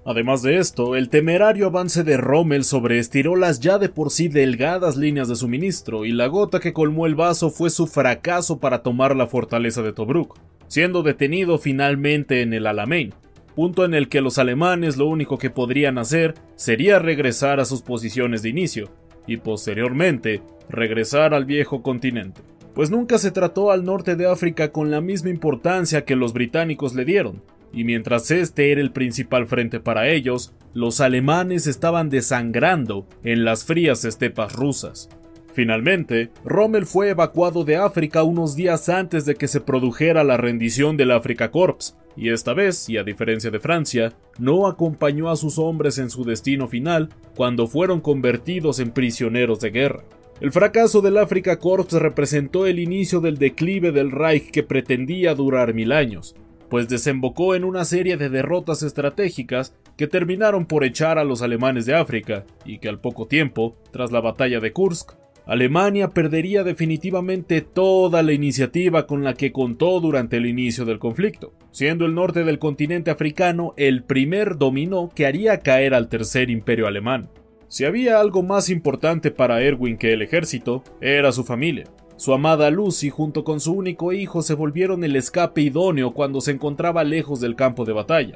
Además 0.04 0.42
de 0.42 0.58
esto, 0.58 0.96
el 0.96 1.10
temerario 1.10 1.68
avance 1.68 2.04
de 2.06 2.16
Rommel 2.16 2.64
sobreestiró 2.64 3.36
las 3.36 3.60
ya 3.60 3.78
de 3.78 3.90
por 3.90 4.10
sí 4.10 4.30
delgadas 4.30 4.96
líneas 4.96 5.28
de 5.28 5.36
suministro 5.36 6.06
y 6.06 6.14
la 6.14 6.28
gota 6.28 6.62
que 6.62 6.72
colmó 6.72 7.06
el 7.08 7.16
vaso 7.16 7.50
fue 7.50 7.70
su 7.70 7.88
fracaso 7.88 8.60
para 8.60 8.84
tomar 8.84 9.18
la 9.18 9.28
fortaleza 9.28 9.82
de 9.82 9.92
Tobruk, 9.92 10.40
siendo 10.70 11.04
detenido 11.04 11.58
finalmente 11.58 12.42
en 12.42 12.54
el 12.54 12.68
Alamein, 12.68 13.14
punto 13.58 13.86
en 13.86 13.96
el 13.96 14.08
que 14.08 14.22
los 14.22 14.38
alemanes 14.38 14.98
lo 14.98 15.08
único 15.08 15.40
que 15.40 15.50
podrían 15.50 15.98
hacer 15.98 16.36
sería 16.56 17.00
regresar 17.00 17.60
a 17.60 17.66
sus 17.66 17.82
posiciones 17.82 18.44
de 18.44 18.50
inicio, 18.50 18.92
y 19.26 19.38
posteriormente 19.38 20.44
regresar 20.70 21.34
al 21.34 21.46
viejo 21.46 21.82
continente. 21.82 22.42
Pues 22.76 22.92
nunca 22.92 23.18
se 23.18 23.32
trató 23.32 23.72
al 23.72 23.84
norte 23.84 24.16
de 24.16 24.28
África 24.28 24.72
con 24.72 24.92
la 24.92 25.02
misma 25.02 25.32
importancia 25.32 26.06
que 26.06 26.16
los 26.16 26.34
británicos 26.34 26.94
le 26.94 27.04
dieron, 27.04 27.42
y 27.74 27.84
mientras 27.84 28.30
este 28.30 28.72
era 28.72 28.80
el 28.80 28.92
principal 28.92 29.48
frente 29.48 29.80
para 29.80 30.08
ellos, 30.08 30.54
los 30.76 31.02
alemanes 31.02 31.66
estaban 31.66 32.12
desangrando 32.12 33.08
en 33.24 33.44
las 33.44 33.66
frías 33.66 34.06
estepas 34.06 34.54
rusas. 34.54 35.10
Finalmente, 35.58 36.30
Rommel 36.46 36.86
fue 36.86 37.10
evacuado 37.10 37.64
de 37.64 37.78
África 37.78 38.22
unos 38.22 38.56
días 38.56 38.90
antes 38.90 39.26
de 39.26 39.34
que 39.34 39.48
se 39.48 39.60
produjera 39.60 40.24
la 40.24 40.38
rendición 40.38 40.98
del 40.98 41.10
Afrika 41.10 41.50
Corps, 41.50 41.98
y 42.16 42.30
esta 42.30 42.54
vez, 42.54 42.88
y 42.90 42.98
a 42.98 43.04
diferencia 43.04 43.50
de 43.50 43.60
Francia, 43.60 44.14
no 44.38 44.68
acompañó 44.68 45.32
a 45.32 45.36
sus 45.36 45.58
hombres 45.58 45.98
en 45.98 46.12
su 46.12 46.24
destino 46.26 46.68
final 46.68 47.10
cuando 47.36 47.66
fueron 47.66 48.02
convertidos 48.02 48.80
en 48.80 48.92
prisioneros 48.92 49.60
de 49.60 49.72
guerra. 49.72 50.04
El 50.42 50.52
fracaso 50.52 51.02
del 51.02 51.18
Afrika 51.18 51.58
Corps 51.58 51.92
representó 51.94 52.68
el 52.68 52.78
inicio 52.78 53.20
del 53.20 53.40
declive 53.40 53.92
del 53.92 54.12
Reich 54.12 54.52
que 54.52 54.62
pretendía 54.62 55.34
durar 55.34 55.74
mil 55.74 55.92
años, 55.92 56.36
pues 56.70 56.88
desembocó 56.88 57.56
en 57.56 57.64
una 57.64 57.84
serie 57.84 58.16
de 58.18 58.30
derrotas 58.30 58.84
estratégicas 58.84 59.74
que 59.96 60.06
terminaron 60.06 60.68
por 60.68 60.84
echar 60.84 61.18
a 61.18 61.24
los 61.24 61.42
alemanes 61.42 61.88
de 61.88 61.96
África, 61.96 62.46
y 62.64 62.78
que 62.78 62.90
al 62.90 63.00
poco 63.00 63.26
tiempo, 63.26 63.76
tras 63.90 64.12
la 64.12 64.22
batalla 64.22 64.60
de 64.60 64.72
Kursk, 64.72 65.14
Alemania 65.48 66.10
perdería 66.10 66.66
definitivamente 66.66 67.62
toda 67.62 68.22
la 68.22 68.34
iniciativa 68.34 69.08
con 69.08 69.24
la 69.24 69.34
que 69.34 69.54
contó 69.54 70.01
durante 70.01 70.36
el 70.36 70.46
inicio 70.46 70.84
del 70.84 71.00
conflicto, 71.00 71.54
siendo 71.72 72.06
el 72.06 72.13
norte 72.13 72.44
del 72.44 72.60
continente 72.60 73.12
africano 73.12 73.74
el 73.77 74.04
primer 74.04 74.58
dominó 74.58 75.10
que 75.16 75.25
haría 75.25 75.62
caer 75.62 75.94
al 75.94 76.10
tercer 76.10 76.50
imperio 76.50 76.86
alemán. 76.86 77.30
Si 77.70 77.86
había 77.86 78.20
algo 78.20 78.44
más 78.44 78.70
importante 78.70 79.32
para 79.32 79.62
Erwin 79.62 79.98
que 79.98 80.12
el 80.12 80.22
ejército, 80.22 80.84
era 81.00 81.32
su 81.32 81.46
familia. 81.46 81.86
Su 82.18 82.34
amada 82.34 82.70
Lucy 82.70 83.10
junto 83.10 83.46
con 83.46 83.62
su 83.62 83.72
único 83.72 84.12
hijo 84.12 84.42
se 84.42 84.54
volvieron 84.54 85.06
el 85.06 85.16
escape 85.16 85.62
idóneo 85.62 86.12
cuando 86.12 86.42
se 86.42 86.51
encontraba 86.51 87.06
lejos 87.06 87.39
del 87.39 87.56
campo 87.56 87.86
de 87.86 87.94
batalla, 87.94 88.36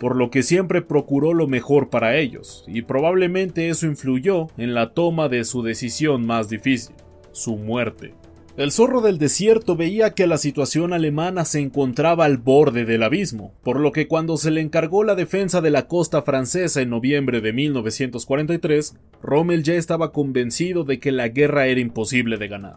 por 0.00 0.16
lo 0.16 0.30
que 0.30 0.42
siempre 0.42 0.80
procuró 0.80 1.34
lo 1.34 1.46
mejor 1.46 1.90
para 1.90 2.16
ellos, 2.16 2.64
y 2.66 2.82
probablemente 2.82 3.68
eso 3.68 3.86
influyó 3.86 4.46
en 4.56 4.72
la 4.72 4.94
toma 4.94 5.28
de 5.28 5.44
su 5.44 5.62
decisión 5.62 6.24
más 6.24 6.48
difícil, 6.48 6.96
su 7.32 7.56
muerte. 7.56 8.14
El 8.56 8.72
zorro 8.72 9.02
del 9.02 9.18
desierto 9.18 9.76
veía 9.76 10.14
que 10.14 10.26
la 10.26 10.38
situación 10.38 10.94
alemana 10.94 11.44
se 11.44 11.60
encontraba 11.60 12.24
al 12.24 12.38
borde 12.38 12.86
del 12.86 13.02
abismo, 13.02 13.52
por 13.62 13.78
lo 13.78 13.92
que 13.92 14.08
cuando 14.08 14.38
se 14.38 14.50
le 14.50 14.62
encargó 14.62 15.04
la 15.04 15.14
defensa 15.14 15.60
de 15.60 15.70
la 15.70 15.86
costa 15.86 16.22
francesa 16.22 16.80
en 16.80 16.88
noviembre 16.88 17.42
de 17.42 17.52
1943, 17.52 18.96
Rommel 19.22 19.62
ya 19.62 19.74
estaba 19.74 20.12
convencido 20.12 20.84
de 20.84 20.98
que 20.98 21.12
la 21.12 21.28
guerra 21.28 21.66
era 21.66 21.80
imposible 21.80 22.38
de 22.38 22.48
ganar. 22.48 22.76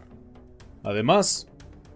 Además, 0.82 1.48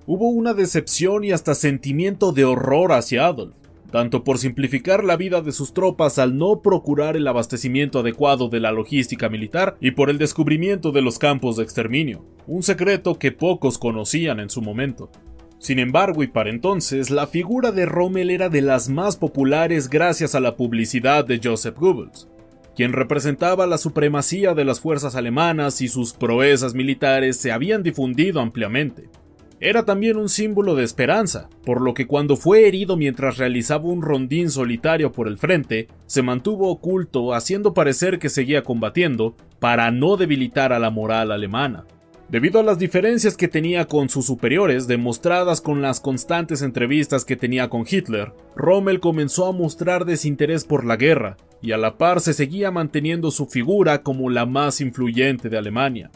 hubo 0.07 0.31
una 0.31 0.55
decepción 0.55 1.23
y 1.23 1.33
hasta 1.33 1.55
sentimiento 1.55 2.33
de 2.33 2.47
horror 2.47 2.93
hacia 2.93 3.27
Adolf, 3.27 3.55
tanto 3.91 4.25
por 4.25 4.39
simplificar 4.39 5.05
la 5.05 5.17
vida 5.17 5.41
de 5.41 5.53
sus 5.53 5.73
tropas 5.73 6.19
al 6.19 6.37
no 6.37 6.61
procurar 6.61 7.17
el 7.17 7.27
abastecimiento 7.27 8.01
adecuado 8.01 8.49
de 8.49 8.61
la 8.61 8.73
logística 8.73 9.29
militar 9.29 9.77
y 9.81 9.93
por 9.93 10.11
el 10.11 10.19
descubrimiento 10.19 10.93
de 10.93 11.03
los 11.03 11.19
campos 11.19 11.57
de 11.57 11.63
exterminio, 11.63 12.25
un 12.47 12.63
secreto 12.63 13.19
que 13.19 13.33
pocos 13.33 13.79
conocían 13.79 14.41
en 14.41 14.51
su 14.51 14.63
momento. 14.63 15.11
Sin 15.59 15.81
embargo, 15.81 16.23
y 16.23 16.29
para 16.29 16.51
entonces, 16.51 17.11
la 17.11 17.27
figura 17.27 17.73
de 17.73 17.85
Rommel 17.85 18.31
era 18.31 18.49
de 18.49 18.63
las 18.63 18.89
más 18.89 19.17
populares 19.17 19.89
gracias 19.89 20.35
a 20.35 20.41
la 20.41 20.55
publicidad 20.57 21.25
de 21.25 21.41
Joseph 21.43 21.77
Goebbels, 21.77 22.29
quien 22.77 22.93
representaba 22.93 23.67
la 23.67 23.77
supremacía 23.77 24.55
de 24.55 24.65
las 24.65 24.79
fuerzas 24.79 25.17
alemanas 25.17 25.81
y 25.81 25.89
sus 25.89 26.13
proezas 26.13 26.75
militares 26.75 27.37
se 27.37 27.51
habían 27.51 27.83
difundido 27.83 28.41
ampliamente. 28.41 29.09
Era 29.61 29.85
también 29.85 30.17
un 30.17 30.29
símbolo 30.29 30.77
de 30.77 30.85
esperanza, 30.85 31.49
por 31.65 31.81
lo 31.81 31.93
que 31.93 32.07
cuando 32.07 32.37
fue 32.37 32.69
herido 32.69 32.97
mientras 32.97 33.39
realizaba 33.39 33.87
un 33.87 34.03
rondín 34.03 34.51
solitario 34.51 35.11
por 35.11 35.27
el 35.27 35.37
frente, 35.37 35.89
se 36.07 36.23
mantuvo 36.23 36.71
oculto 36.71 37.35
haciendo 37.35 37.75
parecer 37.75 38.21
que 38.21 38.29
seguía 38.29 38.63
combatiendo 38.63 39.35
para 39.59 39.91
no 39.91 40.17
debilitar 40.17 40.73
a 40.73 40.79
la 40.79 40.91
moral 40.91 41.33
alemana. 41.33 41.87
Debido 42.29 42.61
a 42.61 42.63
las 42.63 42.79
diferencias 42.79 43.37
que 43.37 43.49
tenía 43.49 43.87
con 43.87 44.11
sus 44.11 44.27
superiores, 44.27 44.87
demostradas 44.87 45.61
con 45.61 45.83
las 45.83 45.99
constantes 45.99 46.63
entrevistas 46.63 47.25
que 47.25 47.37
tenía 47.37 47.69
con 47.69 47.85
Hitler, 47.91 48.33
Rommel 48.55 49.01
comenzó 49.01 49.47
a 49.47 49.53
mostrar 49.53 50.05
desinterés 50.05 50.65
por 50.65 50.85
la 50.85 50.97
guerra, 50.97 51.37
y 51.63 51.73
a 51.73 51.79
la 51.79 51.97
par 51.97 52.21
se 52.21 52.35
seguía 52.35 52.71
manteniendo 52.71 53.31
su 53.31 53.47
figura 53.47 54.03
como 54.03 54.31
la 54.31 54.47
más 54.47 54.81
influyente 54.81 55.49
de 55.49 55.59
Alemania. 55.59 56.11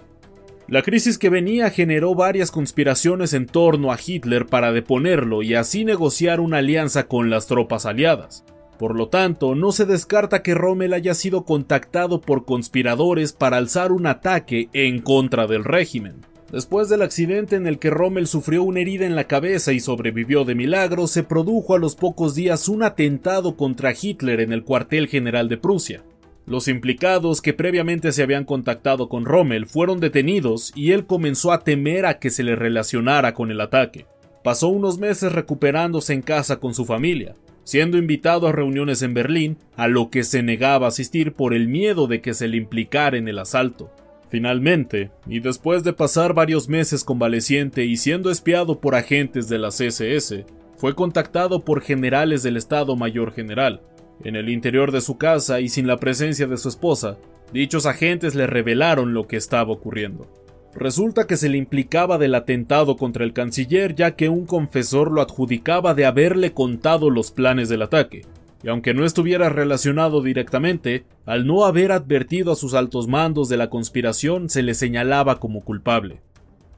La 0.72 0.80
crisis 0.80 1.18
que 1.18 1.28
venía 1.28 1.68
generó 1.68 2.14
varias 2.14 2.50
conspiraciones 2.50 3.34
en 3.34 3.44
torno 3.44 3.92
a 3.92 3.98
Hitler 4.02 4.46
para 4.46 4.72
deponerlo 4.72 5.42
y 5.42 5.54
así 5.54 5.84
negociar 5.84 6.40
una 6.40 6.56
alianza 6.56 7.08
con 7.08 7.28
las 7.28 7.46
tropas 7.46 7.84
aliadas. 7.84 8.42
Por 8.78 8.96
lo 8.96 9.08
tanto, 9.08 9.54
no 9.54 9.72
se 9.72 9.84
descarta 9.84 10.42
que 10.42 10.54
Rommel 10.54 10.94
haya 10.94 11.12
sido 11.12 11.44
contactado 11.44 12.22
por 12.22 12.46
conspiradores 12.46 13.34
para 13.34 13.58
alzar 13.58 13.92
un 13.92 14.06
ataque 14.06 14.70
en 14.72 15.02
contra 15.02 15.46
del 15.46 15.62
régimen. 15.62 16.22
Después 16.50 16.88
del 16.88 17.02
accidente 17.02 17.56
en 17.56 17.66
el 17.66 17.78
que 17.78 17.90
Rommel 17.90 18.26
sufrió 18.26 18.62
una 18.62 18.80
herida 18.80 19.04
en 19.04 19.14
la 19.14 19.24
cabeza 19.24 19.74
y 19.74 19.80
sobrevivió 19.80 20.46
de 20.46 20.54
milagro, 20.54 21.06
se 21.06 21.22
produjo 21.22 21.74
a 21.74 21.78
los 21.78 21.96
pocos 21.96 22.34
días 22.34 22.70
un 22.70 22.82
atentado 22.82 23.58
contra 23.58 23.92
Hitler 23.92 24.40
en 24.40 24.54
el 24.54 24.64
cuartel 24.64 25.08
general 25.08 25.50
de 25.50 25.58
Prusia. 25.58 26.02
Los 26.46 26.66
implicados 26.66 27.40
que 27.40 27.52
previamente 27.52 28.10
se 28.12 28.22
habían 28.22 28.44
contactado 28.44 29.08
con 29.08 29.24
Rommel 29.24 29.66
fueron 29.66 30.00
detenidos 30.00 30.72
y 30.74 30.90
él 30.90 31.06
comenzó 31.06 31.52
a 31.52 31.60
temer 31.60 32.04
a 32.04 32.18
que 32.18 32.30
se 32.30 32.42
le 32.42 32.56
relacionara 32.56 33.32
con 33.32 33.50
el 33.50 33.60
ataque. 33.60 34.06
Pasó 34.42 34.68
unos 34.68 34.98
meses 34.98 35.32
recuperándose 35.32 36.14
en 36.14 36.22
casa 36.22 36.58
con 36.58 36.74
su 36.74 36.84
familia, 36.84 37.36
siendo 37.62 37.96
invitado 37.96 38.48
a 38.48 38.52
reuniones 38.52 39.02
en 39.02 39.14
Berlín, 39.14 39.56
a 39.76 39.86
lo 39.86 40.10
que 40.10 40.24
se 40.24 40.42
negaba 40.42 40.86
a 40.86 40.88
asistir 40.88 41.32
por 41.32 41.54
el 41.54 41.68
miedo 41.68 42.08
de 42.08 42.20
que 42.20 42.34
se 42.34 42.48
le 42.48 42.56
implicara 42.56 43.16
en 43.16 43.28
el 43.28 43.38
asalto. 43.38 43.92
Finalmente, 44.28 45.10
y 45.28 45.40
después 45.40 45.84
de 45.84 45.92
pasar 45.92 46.34
varios 46.34 46.68
meses 46.68 47.04
convaleciente 47.04 47.84
y 47.84 47.96
siendo 47.96 48.30
espiado 48.30 48.80
por 48.80 48.96
agentes 48.96 49.48
de 49.48 49.58
la 49.58 49.68
CSS, 49.68 50.44
fue 50.76 50.96
contactado 50.96 51.64
por 51.64 51.82
generales 51.82 52.42
del 52.42 52.56
Estado 52.56 52.96
Mayor 52.96 53.32
General, 53.32 53.80
en 54.24 54.36
el 54.36 54.48
interior 54.48 54.92
de 54.92 55.00
su 55.00 55.18
casa 55.18 55.60
y 55.60 55.68
sin 55.68 55.86
la 55.86 55.96
presencia 55.96 56.46
de 56.46 56.56
su 56.56 56.68
esposa, 56.68 57.18
dichos 57.52 57.86
agentes 57.86 58.34
le 58.34 58.46
revelaron 58.46 59.14
lo 59.14 59.26
que 59.26 59.36
estaba 59.36 59.72
ocurriendo. 59.72 60.26
Resulta 60.74 61.26
que 61.26 61.36
se 61.36 61.48
le 61.48 61.58
implicaba 61.58 62.16
del 62.16 62.34
atentado 62.34 62.96
contra 62.96 63.24
el 63.24 63.34
canciller 63.34 63.94
ya 63.94 64.16
que 64.16 64.28
un 64.28 64.46
confesor 64.46 65.10
lo 65.10 65.20
adjudicaba 65.20 65.94
de 65.94 66.06
haberle 66.06 66.52
contado 66.52 67.10
los 67.10 67.30
planes 67.30 67.68
del 67.68 67.82
ataque, 67.82 68.22
y 68.62 68.68
aunque 68.68 68.94
no 68.94 69.04
estuviera 69.04 69.48
relacionado 69.48 70.22
directamente, 70.22 71.04
al 71.26 71.46
no 71.46 71.64
haber 71.64 71.92
advertido 71.92 72.52
a 72.52 72.56
sus 72.56 72.74
altos 72.74 73.08
mandos 73.08 73.48
de 73.48 73.56
la 73.56 73.68
conspiración 73.68 74.48
se 74.48 74.62
le 74.62 74.74
señalaba 74.74 75.40
como 75.40 75.62
culpable. 75.62 76.20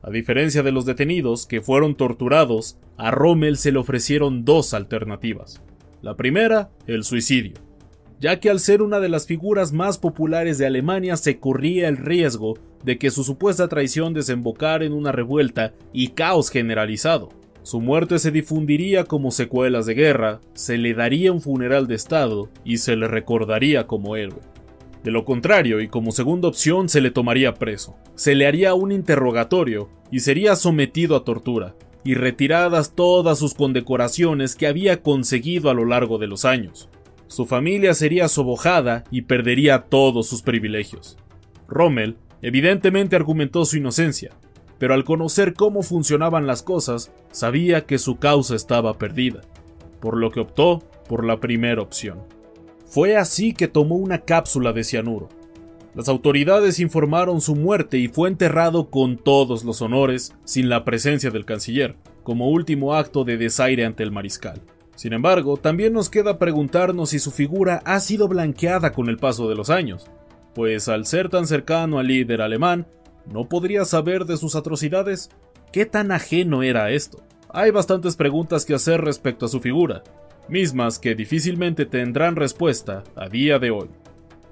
A 0.03 0.11
diferencia 0.11 0.63
de 0.63 0.73
los 0.73 0.85
detenidos, 0.85 1.47
que 1.47 1.61
fueron 1.61 1.95
torturados, 1.95 2.79
a 2.97 3.11
Rommel 3.11 3.57
se 3.57 3.73
le 3.73 3.79
ofrecieron 3.79 4.45
dos 4.45 4.75
alternativas. 4.75 5.63
La 6.05 6.17
primera, 6.17 6.69
el 6.87 7.03
suicidio. 7.03 7.55
ya 8.21 8.39
que 8.39 8.51
al 8.51 8.61
ser 8.61 8.83
una 8.83 9.01
de 9.01 9.09
las 9.09 9.27
figuras 9.27 9.73
más 9.73 9.97
populares 9.97 10.59
de 10.59 10.67
Alemania 10.67 11.17
se 11.17 11.39
corría 11.39 11.89
el 11.89 11.97
riesgo 11.97 12.59
de 12.85 12.99
que 12.99 13.11
su 13.11 13.25
supuesta 13.25 13.69
traición 13.69 14.13
desembocara 14.13 14.85
en 14.85 14.93
una 14.93 15.13
revuelta 15.13 15.73
y 15.95 16.09
caos 16.09 16.51
generalizado. 16.51 17.31
Su 17.63 17.81
muerte 17.81 18.19
se 18.19 18.31
difundiría 18.31 19.05
como 19.05 19.31
secuelas 19.31 19.87
de 19.87 19.95
guerra, 19.95 20.41
se 20.53 20.77
le 20.77 20.93
daría 20.93 21.33
un 21.33 21.41
funeral 21.41 21.87
de 21.87 21.95
Estado 21.95 22.51
y 22.67 22.77
se 22.77 22.97
le 22.97 23.09
recordaría 23.09 23.87
como 23.87 24.17
héroe. 24.17 24.41
De 25.03 25.11
lo 25.11 25.25
contrario, 25.25 25.81
y 25.81 25.89
como 25.89 26.13
segunda 26.13 26.49
opción, 26.49 26.91
se 26.91 27.01
le 27.01 27.13
tomaría 27.13 27.55
preso, 27.55 27.97
se 28.15 28.35
le 28.35 28.47
haría 28.47 28.75
un 28.75 28.93
interrogatorio 28.93 29.89
y 30.11 30.21
sería 30.21 30.55
sometido 30.55 31.17
a 31.17 31.25
tortura, 31.25 31.75
y 32.05 32.15
retiradas 32.15 32.95
todas 32.95 33.39
sus 33.39 33.55
condecoraciones 33.55 34.55
que 34.55 34.67
había 34.67 35.03
conseguido 35.03 35.71
a 35.71 35.75
lo 35.75 35.85
largo 35.85 36.19
de 36.19 36.27
los 36.27 36.45
años. 36.45 36.89
Su 37.27 37.47
familia 37.47 37.95
sería 37.95 38.29
sobojada 38.29 39.05
y 39.11 39.23
perdería 39.23 39.85
todos 39.85 40.29
sus 40.29 40.43
privilegios. 40.43 41.17
Rommel 41.67 42.17
evidentemente 42.43 43.17
argumentó 43.17 43.65
su 43.65 43.79
inocencia, 43.79 44.33
pero 44.79 44.95
al 44.95 45.05
conocer 45.05 45.55
cómo 45.55 45.83
funcionaban 45.83 46.47
las 46.47 46.63
cosas, 46.63 47.11
sabía 47.33 47.87
que 47.87 47.99
su 47.99 48.17
causa 48.17 48.55
estaba 48.55 48.99
perdida, 48.99 49.41
por 50.01 50.19
lo 50.19 50.31
que 50.31 50.41
optó 50.41 50.81
por 51.09 51.25
la 51.25 51.41
primera 51.41 51.81
opción. 51.81 52.23
Fue 52.87 53.17
así 53.17 53.55
que 53.55 53.67
tomó 53.67 53.97
una 53.97 54.19
cápsula 54.19 54.73
de 54.73 54.85
cianuro. 54.85 55.29
Las 55.95 56.09
autoridades 56.09 56.81
informaron 56.81 57.41
su 57.41 57.55
muerte 57.55 57.99
y 57.99 58.09
fue 58.09 58.29
enterrado 58.29 58.91
con 58.91 59.17
todos 59.17 59.63
los 59.65 59.81
honores, 59.81 60.35
sin 60.45 60.69
la 60.69 60.85
presencia 60.85 61.31
del 61.31 61.45
canciller, 61.45 61.95
como 62.25 62.51
último 62.51 62.95
acto 62.95 63.23
de 63.25 63.37
desaire 63.37 63.85
ante 63.85 64.03
el 64.03 64.11
mariscal. 64.11 64.61
Sin 64.97 65.13
embargo, 65.13 65.57
también 65.57 65.93
nos 65.93 66.11
queda 66.11 66.39
preguntarnos 66.39 67.11
si 67.11 67.21
su 67.21 67.31
figura 67.31 67.81
ha 67.85 68.01
sido 68.01 68.27
blanqueada 68.27 68.93
con 68.93 69.09
el 69.09 69.19
paso 69.19 69.49
de 69.49 69.55
los 69.55 69.71
años, 69.71 70.07
pues 70.53 70.89
al 70.89 71.07
ser 71.07 71.29
tan 71.29 71.47
cercano 71.47 72.01
al 72.01 72.09
líder 72.09 72.43
alemán, 72.43 72.89
¿no 73.33 73.49
podría 73.49 73.85
saber 73.85 74.25
de 74.25 74.37
sus 74.37 74.57
atrocidades? 74.57 75.31
¿Qué 75.73 75.87
tan 75.87 76.11
ajeno 76.11 76.65
era 76.65 76.91
esto? 76.91 77.23
Hay 77.51 77.71
bastantes 77.71 78.17
preguntas 78.17 78.65
que 78.65 78.75
hacer 78.75 79.01
respecto 79.01 79.47
a 79.47 79.49
su 79.49 79.61
figura, 79.61 80.03
mismas 80.49 80.99
que 80.99 81.15
difícilmente 81.15 81.87
tendrán 81.87 82.35
respuesta 82.35 83.05
a 83.15 83.29
día 83.29 83.61
de 83.61 83.71
hoy. 83.71 83.89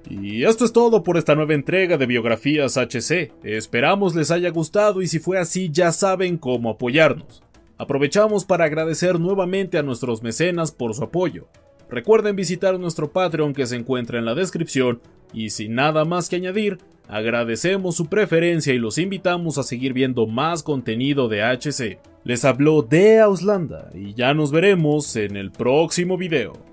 Y 0.09 0.43
esto 0.43 0.65
es 0.65 0.73
todo 0.73 1.03
por 1.03 1.17
esta 1.17 1.35
nueva 1.35 1.53
entrega 1.53 1.97
de 1.97 2.05
Biografías 2.05 2.77
HC. 2.77 3.31
Esperamos 3.43 4.15
les 4.15 4.31
haya 4.31 4.49
gustado 4.49 5.01
y 5.01 5.07
si 5.07 5.19
fue 5.19 5.39
así 5.39 5.69
ya 5.71 5.91
saben 5.91 6.37
cómo 6.37 6.69
apoyarnos. 6.69 7.43
Aprovechamos 7.77 8.45
para 8.45 8.65
agradecer 8.65 9.19
nuevamente 9.19 9.77
a 9.77 9.83
nuestros 9.83 10.21
mecenas 10.21 10.71
por 10.71 10.93
su 10.93 11.03
apoyo. 11.03 11.47
Recuerden 11.89 12.35
visitar 12.35 12.79
nuestro 12.79 13.11
Patreon 13.11 13.53
que 13.53 13.65
se 13.65 13.75
encuentra 13.75 14.19
en 14.19 14.25
la 14.25 14.35
descripción 14.35 15.01
y 15.33 15.49
sin 15.49 15.75
nada 15.75 16.05
más 16.05 16.29
que 16.29 16.37
añadir, 16.37 16.77
agradecemos 17.07 17.95
su 17.95 18.07
preferencia 18.07 18.73
y 18.73 18.79
los 18.79 18.97
invitamos 18.97 19.57
a 19.57 19.63
seguir 19.63 19.93
viendo 19.93 20.25
más 20.27 20.63
contenido 20.63 21.27
de 21.27 21.43
HC. 21.43 21.99
Les 22.23 22.45
habló 22.45 22.83
de 22.83 23.19
Auslanda 23.19 23.89
y 23.93 24.13
ya 24.13 24.33
nos 24.33 24.51
veremos 24.51 25.15
en 25.15 25.35
el 25.35 25.51
próximo 25.51 26.17
video. 26.17 26.72